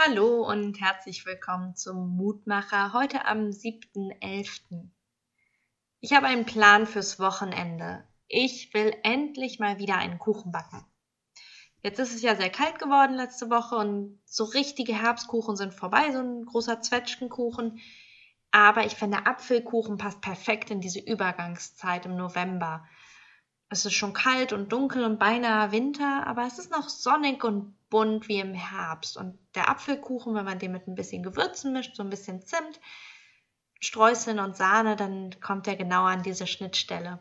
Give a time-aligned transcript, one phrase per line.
[0.00, 4.90] Hallo und herzlich willkommen zum Mutmacher heute am 7.11.
[5.98, 8.06] Ich habe einen Plan fürs Wochenende.
[8.28, 10.86] Ich will endlich mal wieder einen Kuchen backen.
[11.82, 16.12] Jetzt ist es ja sehr kalt geworden letzte Woche und so richtige Herbstkuchen sind vorbei,
[16.12, 17.80] so ein großer Zwetschgenkuchen.
[18.52, 22.86] Aber ich finde, Apfelkuchen passt perfekt in diese Übergangszeit im November.
[23.68, 27.74] Es ist schon kalt und dunkel und beinahe Winter, aber es ist noch sonnig und
[27.90, 29.16] bunt wie im Herbst.
[29.16, 32.80] Und der Apfelkuchen, wenn man den mit ein bisschen Gewürzen mischt, so ein bisschen Zimt,
[33.80, 37.20] Streuseln und Sahne, dann kommt er genau an diese Schnittstelle.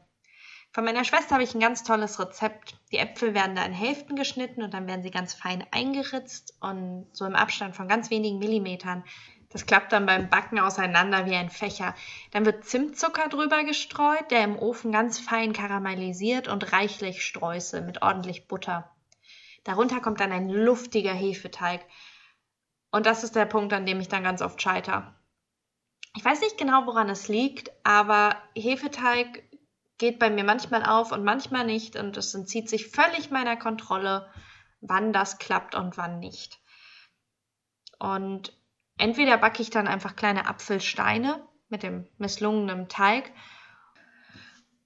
[0.72, 2.77] Von meiner Schwester habe ich ein ganz tolles Rezept.
[2.91, 7.08] Die Äpfel werden da in Hälften geschnitten und dann werden sie ganz fein eingeritzt und
[7.13, 9.04] so im Abstand von ganz wenigen Millimetern
[9.49, 11.96] das klappt dann beim Backen auseinander wie ein Fächer.
[12.32, 18.02] Dann wird Zimtzucker drüber gestreut, der im Ofen ganz fein karamellisiert und reichlich Streusel mit
[18.02, 18.91] ordentlich Butter.
[19.64, 21.86] Darunter kommt dann ein luftiger Hefeteig.
[22.92, 25.20] Und das ist der Punkt, an dem ich dann ganz oft scheiter.
[26.16, 29.44] Ich weiß nicht genau, woran es liegt, aber Hefeteig
[29.98, 34.32] geht bei mir manchmal auf und manchmal nicht und es entzieht sich völlig meiner Kontrolle,
[34.80, 36.60] wann das klappt und wann nicht.
[37.99, 38.58] Und
[38.98, 43.32] Entweder backe ich dann einfach kleine Apfelsteine mit dem misslungenen Teig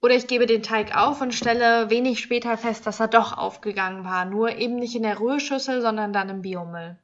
[0.02, 4.04] oder ich gebe den Teig auf und stelle wenig später fest, dass er doch aufgegangen
[4.04, 6.98] war, nur eben nicht in der Rührschüssel, sondern dann im Biomüll.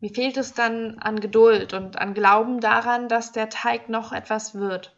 [0.00, 4.56] Mir fehlt es dann an Geduld und an Glauben daran, dass der Teig noch etwas
[4.56, 4.96] wird.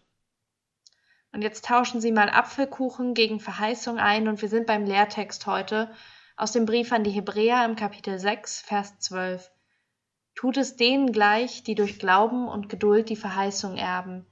[1.31, 5.91] Und jetzt tauschen Sie mal Apfelkuchen gegen Verheißung ein und wir sind beim Lehrtext heute
[6.37, 9.51] aus dem Brief an die Hebräer im Kapitel 6, Vers 12.
[10.35, 14.27] Tut es denen gleich, die durch Glauben und Geduld die Verheißung erben.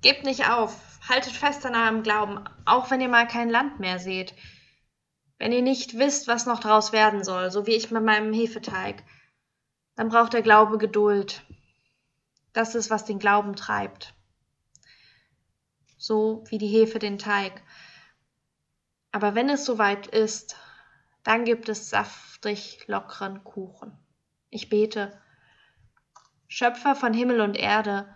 [0.00, 3.98] Gebt nicht auf, haltet fest an eurem Glauben, auch wenn ihr mal kein Land mehr
[3.98, 4.34] seht.
[5.38, 9.02] Wenn ihr nicht wisst, was noch daraus werden soll, so wie ich mit meinem Hefeteig,
[9.96, 11.42] dann braucht der Glaube Geduld.
[12.52, 14.14] Das ist, was den Glauben treibt.
[15.96, 17.62] So wie die Hefe den Teig.
[19.10, 20.56] Aber wenn es soweit ist,
[21.24, 23.98] dann gibt es saftig lockeren Kuchen.
[24.50, 25.20] Ich bete.
[26.46, 28.14] Schöpfer von Himmel und Erde,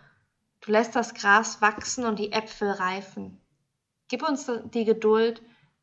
[0.63, 3.41] du lässt das Gras wachsen und die Äpfel reifen.
[4.09, 5.43] Gib uns die Geduld,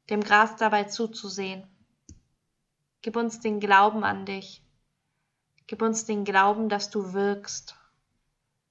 [0.10, 1.68] dem Gras dabei zuzusehen.
[3.02, 4.64] Gib uns den Glauben an dich.
[5.68, 7.76] Gib uns den Glauben, dass du wirkst.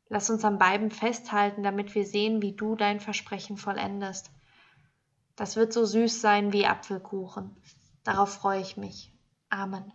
[0.08, 4.30] Lass uns am beiden festhalten, damit wir sehen, wie du dein Versprechen vollendest.
[5.36, 7.56] Das wird so süß sein wie Apfelkuchen.
[8.02, 9.12] Darauf freue ich mich.
[9.50, 9.92] Amen.